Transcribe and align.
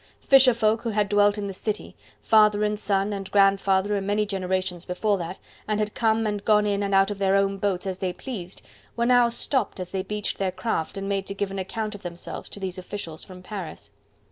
Fisher 0.27 0.55
folk 0.55 0.81
who 0.81 0.89
had 0.89 1.09
dwelt 1.09 1.37
in 1.37 1.45
the 1.45 1.53
city 1.53 1.95
father 2.23 2.63
and 2.63 2.79
son 2.79 3.13
and 3.13 3.29
grandfather 3.29 3.95
and 3.95 4.07
many 4.07 4.25
generations 4.25 4.83
before 4.83 5.15
that 5.19 5.37
and 5.67 5.79
had 5.79 5.93
come 5.93 6.25
and 6.25 6.43
gone 6.43 6.65
in 6.65 6.81
and 6.81 6.95
out 6.95 7.11
of 7.11 7.19
their 7.19 7.35
own 7.35 7.59
boats 7.59 7.85
as 7.85 7.99
they 7.99 8.11
pleased, 8.11 8.63
were 8.95 9.05
now 9.05 9.29
stopped 9.29 9.79
as 9.79 9.91
they 9.91 10.01
beached 10.01 10.39
their 10.39 10.51
craft 10.51 10.97
and 10.97 11.07
made 11.07 11.27
to 11.27 11.35
give 11.35 11.51
an 11.51 11.59
account 11.59 11.93
of 11.93 12.01
themselves 12.01 12.49
to 12.49 12.59
these 12.59 12.79
officials 12.79 13.23
from 13.23 13.43
Paris. 13.43 13.91